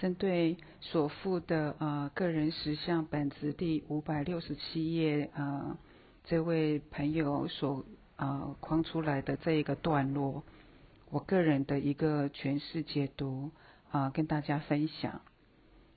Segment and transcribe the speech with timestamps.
[0.00, 5.76] 针对所附的呃个人实相本子第五百六十七页呃
[6.24, 7.84] 这位朋友所
[8.16, 10.44] 呃框出来的这一个段落，
[11.10, 13.50] 我个人的一个诠释解读
[13.90, 15.20] 啊跟大家分享。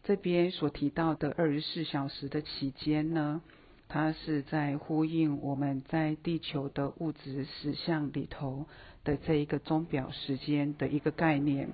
[0.03, 3.43] 这边所提到的二十四小时的期间呢，
[3.87, 8.65] 它是在呼应我们在地球的物质实相里头
[9.03, 11.69] 的这一个钟表时间的一个概念。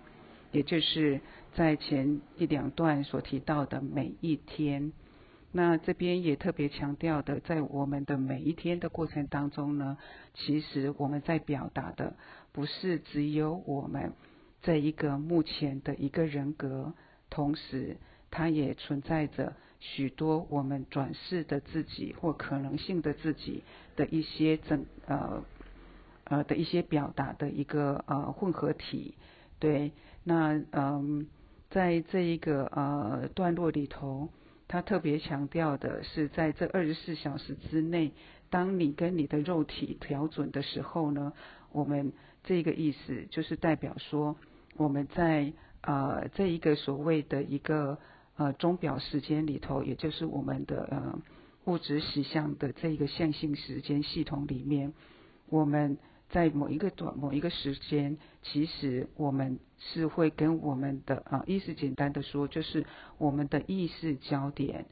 [0.54, 1.20] 也就是
[1.58, 4.94] 在前一两段所提到的每一天，
[5.52, 9.98] 那这边也特别强调的，在我们的每一天的过程当中呢，
[10.36, 12.16] 其实我们在表达的
[12.52, 14.14] 不是只有我们
[14.62, 16.94] 这一个目前的一个人格，
[17.32, 17.98] 同时
[18.30, 23.64] 它也存在着许多我们转世的自己或可能性的自己
[23.96, 25.44] 的一些整呃
[26.26, 29.16] 呃的一些表达的一个呃混合体。
[29.60, 29.92] 对，
[30.24, 31.26] 那嗯，
[31.70, 34.30] 在这一个呃段落里头，
[34.68, 38.12] 他特别强调的是，在这二十四小时之内，
[38.50, 41.34] 当你跟你的肉体调准的时候呢，
[41.72, 44.38] 我们这个意思就是代表说，
[44.78, 47.98] 我们在呃这一个所谓的一个
[48.38, 51.20] 呃钟表时间里头，也就是我们的呃
[51.66, 54.94] 物质实相的这一个线性时间系统里面，
[55.50, 55.98] 我们。
[56.30, 62.86] 在某一个短某一个时间，其实我们是会跟我们的啊意思简单的说，就是
[63.18, 64.86] 我们的意识焦点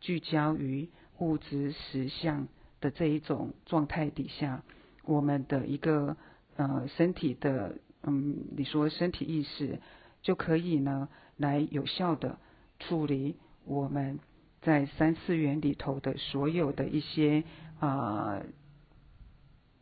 [0.00, 2.48] 聚焦于物质实相
[2.80, 4.62] 的这一种状态底下，
[5.04, 6.18] 我们的一个
[6.56, 9.80] 呃身体的嗯，你说身体意识
[10.20, 11.08] 就可以呢
[11.38, 12.38] 来有效的
[12.78, 14.18] 处理我们
[14.60, 17.44] 在三次元里头的所有的一些
[17.80, 18.42] 啊。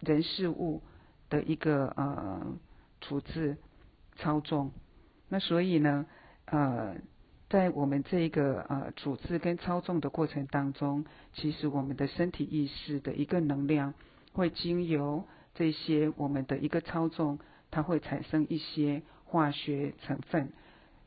[0.06, 0.82] 人事物
[1.28, 2.56] 的一个呃
[3.00, 3.56] 处置
[4.16, 4.70] 操纵，
[5.28, 6.06] 那所以呢
[6.44, 6.94] 呃
[7.48, 11.04] 在我们这个呃处置跟操纵的过程当中，
[11.34, 13.94] 其实我们的身体意识的一个能量
[14.32, 17.38] 会经由这些我们的一个操纵，
[17.70, 20.52] 它会产生一些化学成分，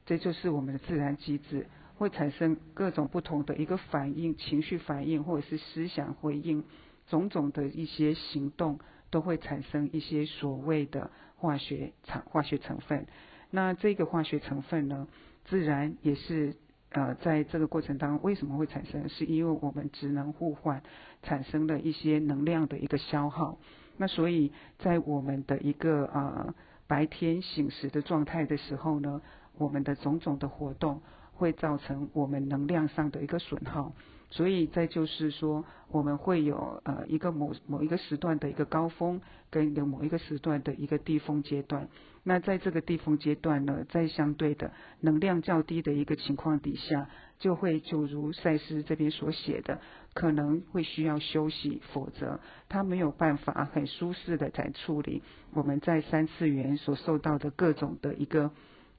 [0.06, 6.66] 这就是我们的自然机制，会产生各种不同的一个反应、情绪反应或者是思想回应。
[7.07, 8.79] 种种的一些行动
[9.09, 13.08] 都会产生一些所谓的化学成化学成分，
[13.50, 15.08] 那这个化学成分呢，
[15.46, 16.56] 自然也是
[16.92, 19.08] 呃在这个过程当中为什么会产生？
[19.09, 20.84] 是因为我们职能互换
[21.24, 23.58] 产生了一些能量的一个消耗，
[23.97, 26.53] 那所以在我们的一个呃
[26.88, 29.22] 白天醒时的状态的时候呢，
[29.58, 31.02] 我们的种种的活动
[31.34, 33.94] 会造成我们能量上的一个损耗。
[34.31, 41.90] 所以，再就是说，我们会有呃一个某某一个时段的一个高峰，跟有某一个时段的一个低峰阶段。
[42.23, 47.09] 那在这个低峰阶段呢，在相对的能量较低的一个情况底下，
[47.40, 49.81] 就会就如赛斯这边所写的，
[50.13, 55.23] 可能会需要休息，否则他没有办法很舒适的在处理
[55.53, 58.51] 我们在三次元所受到的各种的一个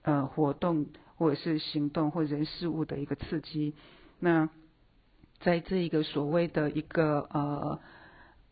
[0.02, 3.74] 呃活动或者是行动或人事物的一个刺激。
[4.18, 4.48] 那
[5.40, 7.80] 在这一个所谓的一个呃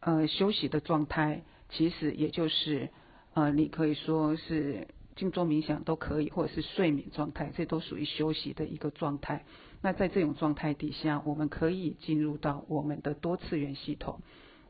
[0.01, 2.89] 呃休息的状态，其实也就是
[3.35, 9.45] 呃你可以说是静坐冥想都可以，或者是睡眠状态，这都属于休息的一个状态。
[9.83, 14.21] 那在这种状态底下，我们可以进入到我们的多次元系统，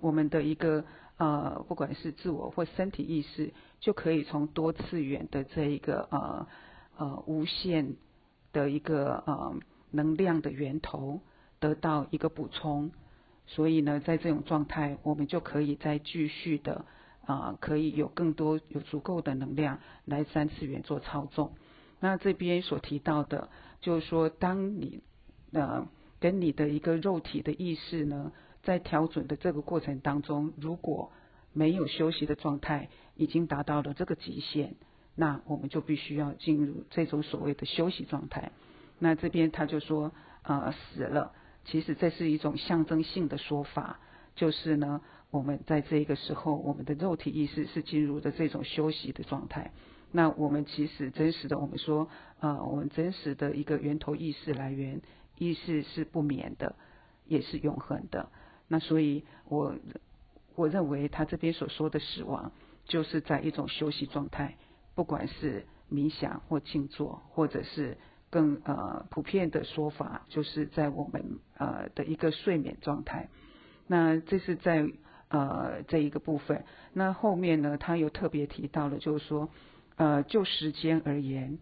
[0.00, 0.84] 我们的一个
[1.18, 6.46] 呃不管是自我或身体意识，就可以从多次元的这一个呃
[6.96, 7.94] 呃无限
[8.52, 9.54] 的一个呃
[9.92, 11.20] 能量的源头。
[11.60, 12.90] 得到一个补充，
[13.46, 16.84] 所以呢，在这种状态，我们就可以再继续的
[17.24, 21.52] 啊，可以有更多有足够的能量来三次元做操纵。
[22.00, 23.48] 那这边所提到的，
[23.80, 25.02] 就是说，当你
[25.52, 25.88] 呃
[26.20, 28.32] 跟你的一个肉体的意识呢，
[28.62, 31.10] 在调整的这个过程当中，如果
[31.52, 34.76] 没有休息的状态，已经达到了这个极限，
[35.16, 38.52] 那我们就必须要进入这种所谓的休息状态。
[39.00, 40.12] 那这边他就说
[40.42, 41.32] 啊，死了。
[41.70, 44.00] 其实这是一种象征性的说法，
[44.34, 49.70] 就是呢，我们在这个时候，我们的肉体意识是进入的这种休息的状态。
[50.10, 52.08] 那我们其实真实的，我们说
[52.40, 55.02] 啊，我们真实的一个源头意识来源，
[55.36, 56.74] 意识是不眠的，
[57.26, 58.30] 也是永恒的。
[58.66, 59.74] 那所以，我
[60.54, 62.50] 我认为他这边所说的死亡，
[62.86, 64.56] 就是在一种休息状态，
[64.94, 67.98] 不管是冥想或静坐，或者是。
[68.30, 73.28] 更呃普遍的说法，就是在我们呃的一个睡眠状态。
[73.86, 74.86] 那这是在
[75.28, 76.64] 呃这一个部分。
[76.92, 79.48] 那后面呢，他又特别提到了，就是说
[79.96, 81.58] 呃就时间而言，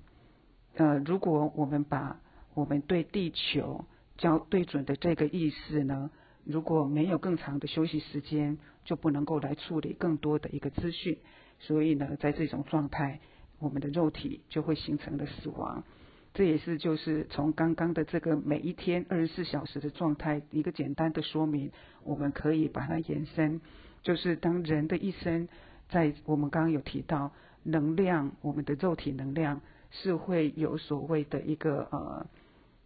[0.74, 2.20] 呃，如果我们把
[2.54, 3.84] 我们对地球
[4.16, 6.10] 交对准的这个意识呢，
[6.44, 11.18] 如果没有更长的休息时间，就不能够来处理更多的一个资讯。
[11.58, 13.20] 所以呢，在这种状态，
[13.58, 15.84] 我们的肉体就会形成了死亡。
[16.36, 21.72] 这也是就是从刚刚的这个每一天二十四小时的状态一个简单的说明，
[22.04, 23.62] 我们可以把它延伸，
[24.02, 25.48] 就是当人的一生
[25.88, 32.26] 在我们刚刚有提到能量，我们的肉体能量是会有所谓的一个呃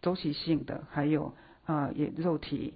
[0.01, 1.33] 周期性的，还有
[1.65, 2.73] 啊也肉体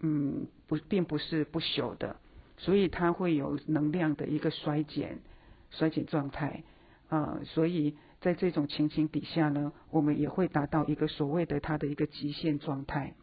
[0.00, 2.16] 嗯不并不是不朽的，
[2.56, 5.20] 所以它会有能量的一个衰减
[5.70, 6.64] 衰减状态
[7.08, 7.94] 啊，所以。
[8.20, 13.14] 在这种情形底下呢，我们也会达到一个所谓的它的一个极限状态。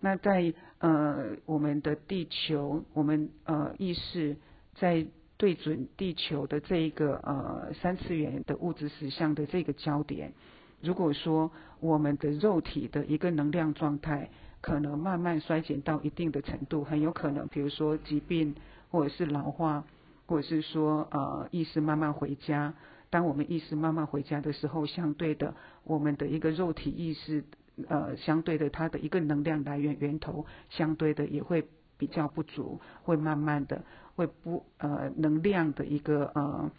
[0.00, 4.36] 那在呃我们的地球，我们呃意识
[4.74, 5.06] 在
[5.36, 10.32] 对准地球的这一个呃三次元的物质实相的这个焦点，
[10.80, 14.30] 如果说我们的肉体的一个能量状态
[14.60, 18.54] 可能慢慢衰减到一定的程度，很有可能，比如说疾病，
[18.90, 19.84] 或者是老化，
[20.26, 22.72] 或者是说呃意识慢慢回家。
[23.10, 25.54] 当我们意识慢慢回家的时候，相对的，
[25.84, 27.44] 我们的一个肉体意识，
[27.88, 33.84] 呃，相对的，它的一个能量来源源头，相对的也会比较不足，会慢慢的
[34.16, 36.70] 会不呃能量的一个呃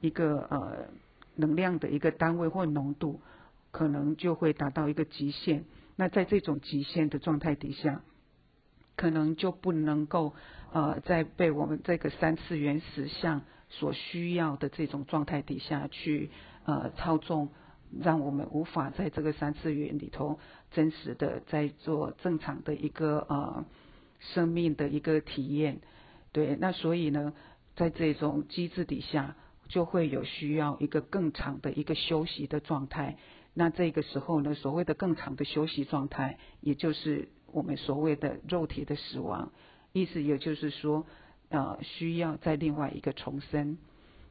[0.00, 0.88] 一个呃
[1.36, 3.20] 能量的一个单位或浓度，
[3.70, 5.64] 可能就会达到一个极限。
[5.94, 8.02] 那在这种极限的状态底下，
[8.96, 10.34] 可能就不能够
[10.72, 13.42] 呃再被我们这个三次元实相。
[13.70, 16.30] 所需要的这种状态底下去
[16.64, 17.50] 呃操纵，
[18.00, 20.38] 让我们无法在这个三次元里头
[20.70, 23.64] 真实的在做正常的一个呃
[24.20, 25.80] 生命的一个体验。
[26.32, 27.34] 对，那所以呢，
[27.76, 29.36] 在这种机制底下，
[29.68, 33.18] 就会有需要一个更长的一个休息的状态。
[33.52, 39.52] 那这个时候呢，所谓的更长的休息状态，也就是我们所谓的肉体的死亡，
[39.92, 41.04] 意思也就是说。
[41.50, 43.78] 呃，需要再另外一个重生，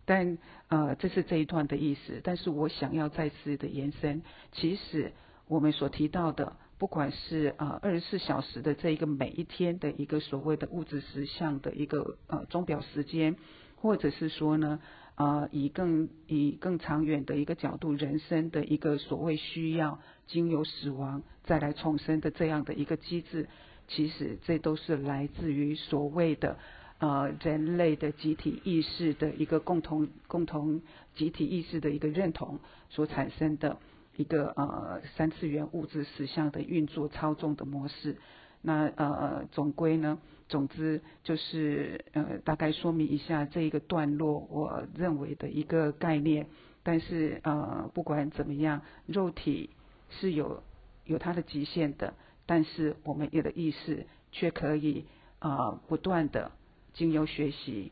[0.05, 0.37] 但
[0.67, 2.21] 呃，这是这一段的意思。
[2.23, 4.21] 但是我想要再次的延伸，
[4.51, 5.11] 其实
[5.47, 13.35] 我们所提到的，不管是呃二十四小时的这一个每一天的一个所谓的物质实相的一个呃钟表时间，
[13.77, 14.79] 或者是说呢，
[15.15, 23.49] 呃以更以更长远的一个角度，人生的一个所谓需要经由死亡再来重生的这样的一个机制，
[23.87, 26.59] 其实这都是来自于所谓的。
[26.99, 30.81] 呃，人类的集体意识的一个共同、共同
[31.15, 32.59] 集体意识的一个认同
[32.89, 33.77] 所产生的
[34.15, 38.17] 一个呃三次元物质实相的运作操纵的模式。
[38.63, 40.17] 那呃，总归呢，
[40.49, 46.47] 总之就是呃，大概说明一下这一个段落，我认为的一个概念。
[46.81, 49.69] 但是呃，不管怎么样，肉体
[50.09, 50.63] 是有
[51.05, 52.15] 有它的极限的，
[52.47, 55.05] 但是我们有的意识却可以
[55.37, 56.51] 啊不断的。
[56.97, 57.91] 经由学习，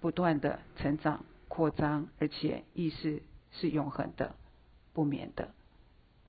[0.00, 4.34] 不断的成长、扩张，而且意识是永恒的、
[4.92, 5.54] 不眠的。